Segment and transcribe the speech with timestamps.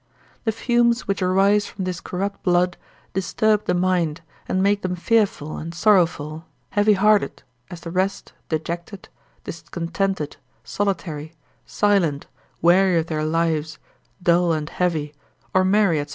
[0.45, 2.75] The fumes which arise from this corrupt blood,
[3.13, 9.09] disturb the mind, and make them fearful and sorrowful, heavy hearted, as the rest, dejected,
[9.43, 11.33] discontented, solitary,
[11.67, 12.25] silent,
[12.63, 13.77] weary of their lives,
[14.23, 15.13] dull and heavy,
[15.53, 16.07] or merry, &c.